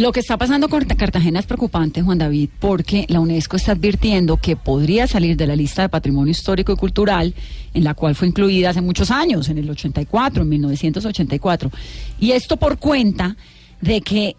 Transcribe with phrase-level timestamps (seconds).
[0.00, 4.38] Lo que está pasando con Cartagena es preocupante, Juan David, porque la UNESCO está advirtiendo
[4.38, 7.34] que podría salir de la lista de patrimonio histórico y cultural,
[7.74, 11.70] en la cual fue incluida hace muchos años, en el 84, en 1984.
[12.18, 13.36] Y esto por cuenta
[13.82, 14.36] de que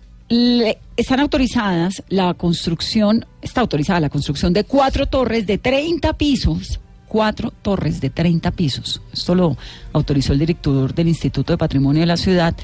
[0.98, 7.52] están autorizadas la construcción, está autorizada la construcción de cuatro torres de 30 pisos cuatro
[7.52, 9.02] torres de 30 pisos.
[9.14, 9.58] Esto lo
[9.94, 12.56] autorizó el director del Instituto de Patrimonio de la ciudad,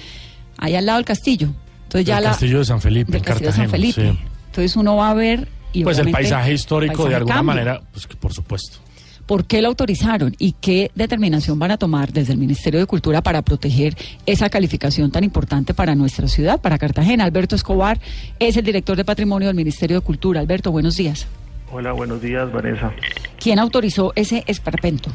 [0.58, 1.54] ahí al lado del castillo.
[1.88, 4.18] Entonces ya el castillo de San Felipe, del castillo de San Felipe.
[4.48, 8.18] Entonces uno va a ver y pues el paisaje histórico de alguna manera, pues que
[8.18, 8.80] por supuesto.
[9.26, 13.22] ¿Por qué lo autorizaron y qué determinación van a tomar desde el Ministerio de Cultura
[13.22, 13.96] para proteger
[14.26, 17.24] esa calificación tan importante para nuestra ciudad, para Cartagena?
[17.24, 18.00] Alberto Escobar
[18.40, 20.42] es el director de Patrimonio del Ministerio de Cultura.
[20.42, 21.28] Alberto, buenos días.
[21.72, 22.92] Hola, buenos días, Vanessa.
[23.40, 25.10] ¿Quién autorizó ese esperpento?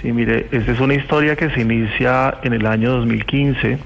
[0.00, 3.78] Sí, mire, esta es una historia que se inicia en el año 2015.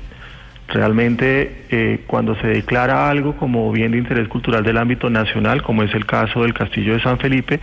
[0.73, 5.83] Realmente, eh, cuando se declara algo como bien de interés cultural del ámbito nacional, como
[5.83, 7.61] es el caso del Castillo de San Felipe,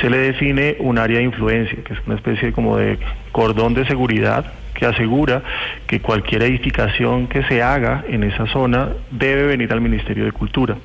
[0.00, 2.98] se le define un área de influencia, que es una especie como de
[3.32, 5.42] cordón de seguridad que asegura
[5.86, 10.76] que cualquier edificación que se haga en esa zona debe venir al Ministerio de Cultura.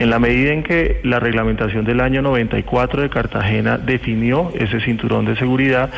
[0.00, 5.26] En la medida en que la reglamentación del año 94 de Cartagena definió ese cinturón
[5.26, 5.90] de seguridad,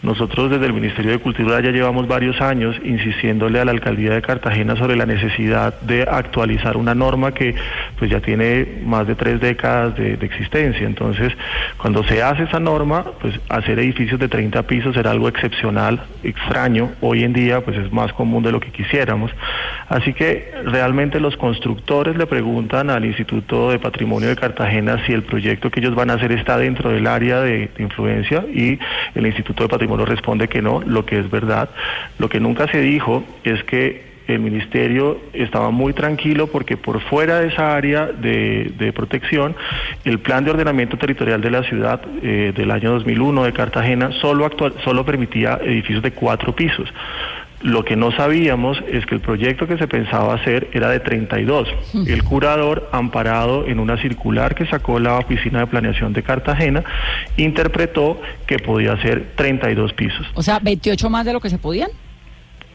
[0.00, 4.22] nosotros desde el Ministerio de Cultura ya llevamos varios años insistiéndole a la alcaldía de
[4.22, 7.54] Cartagena sobre la necesidad de actualizar una norma que
[7.98, 10.86] pues ya tiene más de tres décadas de, existencia.
[10.86, 11.30] Entonces,
[11.76, 16.92] cuando se hace esa norma, pues hacer edificios de 30 pisos era algo excepcional, extraño.
[17.02, 19.30] Hoy en día pues es más común de lo que quisiéramos.
[19.90, 25.24] Así que realmente los constructores le preguntan al Instituto de Patrimonio de Cartagena si el
[25.24, 28.78] proyecto que ellos van a hacer está dentro del área de, influencia y
[29.14, 31.68] el Instituto de Patrimonio responde que no, lo que es verdad.
[32.18, 37.40] Lo que nunca se dijo es que el ministerio estaba muy tranquilo porque por fuera
[37.40, 39.56] de esa área de, protección,
[40.04, 44.44] el plan de ordenamiento territorial de la ciudad eh, del año 2001 de Cartagena solo,
[44.44, 46.88] actual, solo permitía edificios de cuatro pisos.
[47.62, 51.68] Lo que no sabíamos es que el proyecto que se pensaba hacer era de 32.
[52.06, 56.82] El curador, amparado en una circular que sacó la Oficina de Planeación de Cartagena,
[57.36, 60.26] interpretó que podía ser 32 pisos.
[60.34, 61.90] O sea, 28 más de lo que se podían.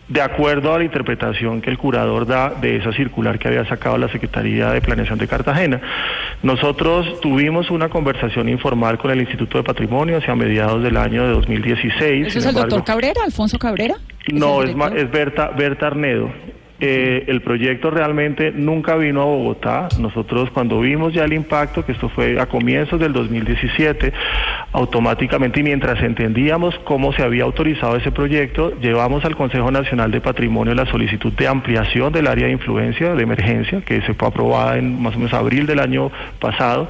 [0.08, 3.98] De acuerdo a la interpretación que el curador da de esa circular que había sacado
[3.98, 5.82] la Secretaría de Planeación de Cartagena,
[6.44, 11.30] nosotros tuvimos una conversación informal con el Instituto de Patrimonio hacia mediados del año de
[11.30, 12.28] 2016.
[12.28, 13.96] ¿Eso es el doctor Cabrera, Alfonso Cabrera?
[14.34, 16.32] No, es, es Berta, Berta Arnedo.
[16.78, 19.88] Eh, el proyecto realmente nunca vino a Bogotá.
[19.98, 24.12] Nosotros cuando vimos ya el impacto, que esto fue a comienzos del 2017,
[24.74, 30.20] automáticamente y mientras entendíamos cómo se había autorizado ese proyecto, llevamos al Consejo Nacional de
[30.20, 34.78] Patrimonio la solicitud de ampliación del área de influencia de emergencia, que se fue aprobada
[34.78, 36.90] en más o menos abril del año pasado,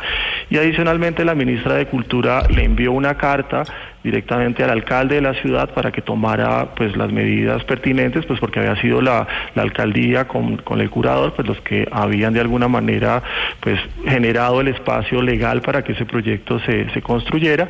[0.50, 3.64] y adicionalmente la ministra de Cultura le envió una carta
[4.06, 8.60] directamente al alcalde de la ciudad para que tomara pues las medidas pertinentes, pues porque
[8.60, 12.68] había sido la, la alcaldía con, con, el curador, pues los que habían de alguna
[12.68, 13.24] manera
[13.60, 17.68] pues generado el espacio legal para que ese proyecto se, se construyera.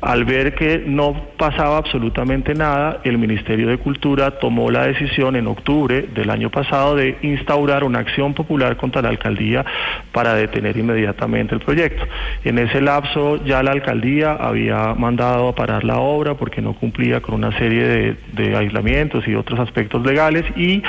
[0.00, 5.46] Al ver que no pasaba absolutamente nada, el Ministerio de Cultura tomó la decisión en
[5.46, 9.64] octubre del año pasado de instaurar una acción popular contra la alcaldía
[10.10, 12.04] para detener inmediatamente el proyecto.
[12.42, 17.34] En ese lapso ya la alcaldía había mandado a la obra porque no cumplía con
[17.34, 20.82] una serie de, aislamientos y otros aspectos legales y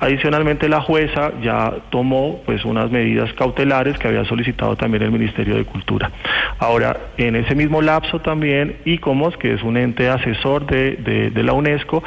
[0.00, 5.56] adicionalmente la jueza ya tomó pues unas medidas cautelares que había solicitado también el Ministerio
[5.56, 6.10] de Cultura.
[6.58, 12.02] Ahora, en ese mismo lapso también ICOMOS, que es un ente asesor de la UNESCO,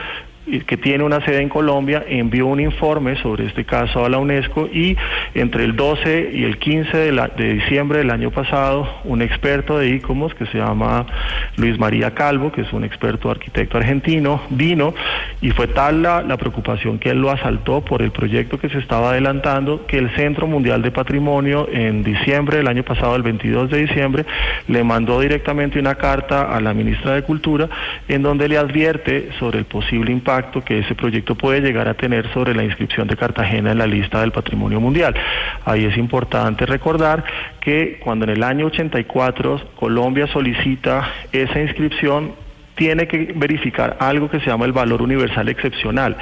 [0.67, 4.67] que tiene una sede en Colombia, envió un informe sobre este caso a la UNESCO
[4.67, 4.97] y
[5.35, 10.33] entre el 12 y el 15 de, diciembre del año pasado, un experto de ICOMOS
[10.33, 11.05] que se llama
[11.57, 14.95] Luis María Calvo, que es un experto arquitecto argentino, vino
[15.41, 19.11] y fue tal la, preocupación que él lo asaltó por el proyecto que se estaba
[19.11, 23.77] adelantando que el Centro Mundial de Patrimonio en diciembre del año pasado, el 22 de
[23.77, 24.25] diciembre,
[24.67, 27.69] le mandó directamente una carta a la ministra de Cultura
[28.07, 30.30] en donde le advierte sobre el posible impacto
[30.65, 34.21] que ese proyecto puede llegar a tener sobre la inscripción de Cartagena en la lista
[34.21, 35.13] del patrimonio mundial.
[35.65, 37.23] Ahí es importante recordar
[37.59, 42.33] que cuando en el año 84 Colombia solicita esa inscripción,
[42.75, 46.15] tiene que verificar algo que se llama el valor universal excepcional,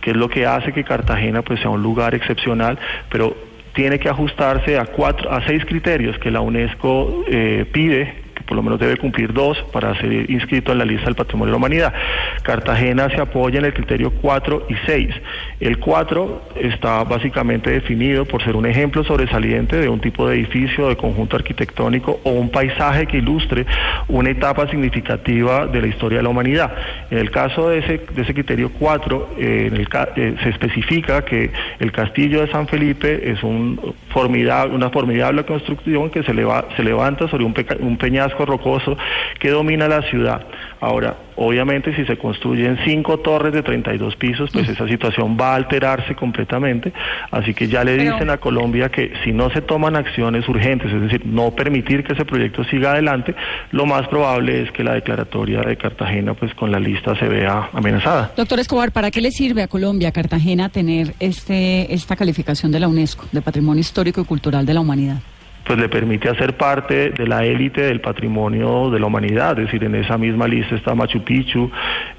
[0.00, 2.78] que es lo que hace que Cartagena pues sea un lugar excepcional,
[3.10, 3.36] pero
[3.74, 8.62] tiene que ajustarse a cuatro, a seis criterios que la UNESCO eh, pide por lo
[8.62, 11.94] menos debe cumplir dos para ser inscrito en la lista del Patrimonio de la Humanidad.
[12.42, 15.14] Cartagena se apoya en el criterio 4 y 6.
[15.60, 20.88] El 4 está básicamente definido por ser un ejemplo sobresaliente de un tipo de edificio,
[20.88, 23.66] de conjunto arquitectónico o un paisaje que ilustre
[24.08, 26.72] una etapa significativa de la historia de la humanidad.
[27.10, 31.92] En el caso de ese, de ese criterio 4, eh, eh, se especifica que el
[31.92, 38.35] castillo de San Felipe es una formidable construcción que se, levanta sobre un, un peñasco
[38.44, 38.96] rocoso
[39.38, 40.46] que domina la ciudad.
[40.80, 45.54] Ahora, obviamente si se construyen cinco torres de 32 pisos, pues esa situación va a
[45.56, 46.92] alterarse completamente.
[47.30, 51.00] Así que ya le dicen a Colombia que si no se toman acciones urgentes, es
[51.00, 53.34] decir, no permitir que ese proyecto siga adelante,
[53.70, 57.70] lo más probable es que la declaratoria de Cartagena, pues con la lista se vea
[57.72, 58.32] amenazada.
[58.36, 62.88] Doctor Escobar, ¿para qué le sirve a Colombia, Cartagena, tener este esta calificación de la
[62.88, 65.18] UNESCO, de Patrimonio Histórico y Cultural de la Humanidad?
[65.66, 69.82] Pues le permite hacer parte de la élite del patrimonio de la humanidad, es decir,
[69.82, 71.70] en esa misma lista está Machu Picchu,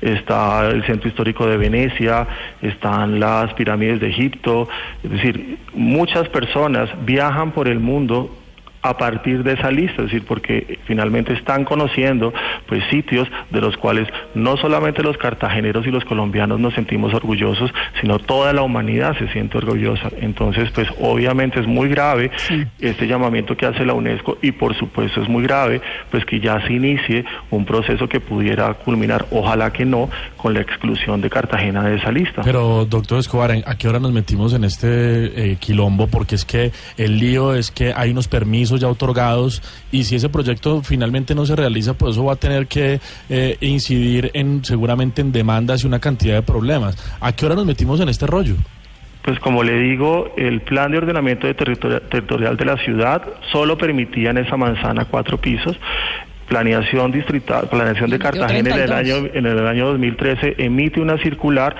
[0.01, 2.27] está el Centro Histórico de Venecia,
[2.61, 4.67] están las pirámides de Egipto,
[5.01, 8.35] es decir, muchas personas viajan por el mundo
[8.89, 12.33] a partir de esa lista, es decir, porque finalmente están conociendo
[12.67, 17.71] pues sitios de los cuales no solamente los cartageneros y los colombianos nos sentimos orgullosos,
[18.01, 20.09] sino toda la humanidad se siente orgullosa.
[20.21, 22.31] Entonces, pues obviamente es muy grave
[22.79, 25.81] este llamamiento que hace la UNESCO y por supuesto es muy grave
[26.11, 30.61] pues que ya se inicie un proceso que pudiera culminar, ojalá que no, con la
[30.61, 32.41] exclusión de Cartagena de esa lista.
[32.43, 36.07] Pero doctor Escobar, ¿a qué hora nos metimos en este eh, quilombo?
[36.07, 40.29] Porque es que el lío es que hay unos permisos ya otorgados y si ese
[40.29, 45.21] proyecto finalmente no se realiza, pues eso va a tener que eh, incidir en seguramente
[45.21, 46.97] en demandas y una cantidad de problemas.
[47.19, 48.55] ¿A qué hora nos metimos en este rollo?
[49.23, 54.29] Pues como le digo, el plan de ordenamiento de territorial de la ciudad solo permitía
[54.29, 55.77] en esa manzana cuatro pisos
[56.47, 61.75] planeación distrital, planeación de Cartagena en el año en el año 2013 emite una circular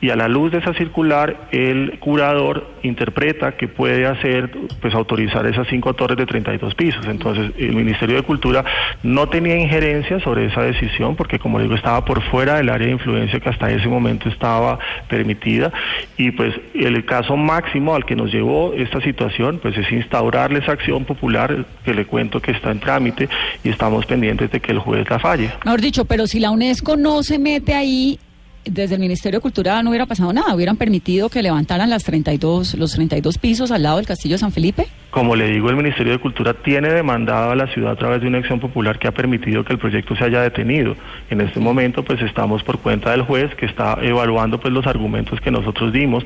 [0.00, 4.50] y a la luz de esa circular el curador interpreta que puede hacer,
[4.80, 7.04] pues autorizar esas cinco torres de 32 pisos.
[7.06, 8.64] Entonces el Ministerio de Cultura
[9.02, 12.92] no tenía injerencia sobre esa decisión porque como digo estaba por fuera del área de
[12.92, 14.78] influencia que hasta ese momento estaba
[15.08, 15.72] permitida
[16.16, 20.72] y pues el caso máximo al que nos llevó esta situación pues es instaurarle esa
[20.72, 23.28] acción popular que le cuento que está en trámite
[23.64, 25.50] y estamos pendientes de que el juez la falle.
[25.64, 28.18] Mejor dicho, pero si la UNESCO no se mete ahí
[28.64, 32.74] desde el Ministerio de Cultura no hubiera pasado nada, hubieran permitido que levantaran las 32,
[32.74, 34.88] los 32 pisos al lado del Castillo de San Felipe.
[35.10, 38.28] Como le digo, el Ministerio de Cultura tiene demandado a la ciudad a través de
[38.28, 40.96] una acción popular que ha permitido que el proyecto se haya detenido.
[41.30, 45.40] En este momento, pues estamos por cuenta del juez que está evaluando pues los argumentos
[45.40, 46.24] que nosotros dimos,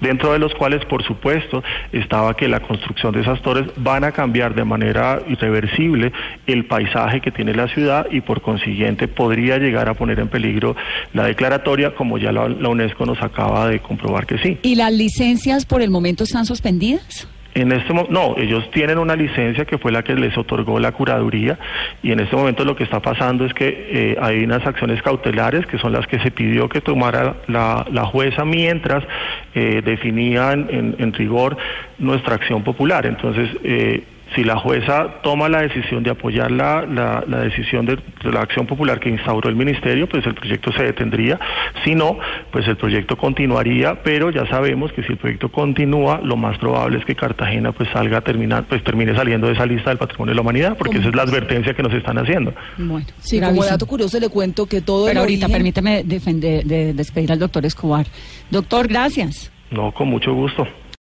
[0.00, 4.10] dentro de los cuales, por supuesto, estaba que la construcción de esas torres van a
[4.10, 6.12] cambiar de manera irreversible
[6.48, 10.74] el paisaje que tiene la ciudad y por consiguiente podría llegar a poner en peligro
[11.12, 14.58] la declaratoria, como ya la, la UNESCO nos acaba de comprobar que sí.
[14.62, 17.28] ¿Y las licencias por el momento están suspendidas?
[17.54, 21.56] En este no, ellos tienen una licencia que fue la que les otorgó la curaduría
[22.02, 25.64] y en este momento lo que está pasando es que eh, hay unas acciones cautelares
[25.66, 29.04] que son las que se pidió que tomara la, la jueza mientras
[29.54, 31.56] eh, definían en, en, rigor
[31.98, 33.06] nuestra acción popular.
[33.06, 34.02] Entonces, eh,
[34.34, 38.98] si la jueza toma la decisión de apoyar la, la, decisión de, la acción popular
[38.98, 41.38] que instauró el ministerio, pues el proyecto se detendría.
[41.84, 42.18] Si no,
[42.50, 46.98] pues el proyecto continuaría, pero ya sabemos que si el proyecto continúa, lo más probable
[46.98, 50.32] es que Cartagena pues salga a terminar, pues termine saliendo de esa lista del patrimonio
[50.32, 52.52] de la humanidad, porque esa es la advertencia que nos están haciendo.
[52.76, 57.30] Bueno, sí, como dato curioso le cuento que todo Pero ahorita permíteme defender, de, despedir
[57.30, 58.06] al doctor Escobar.
[58.50, 59.50] Doctor, gracias.
[59.70, 60.66] No, con mucho gusto.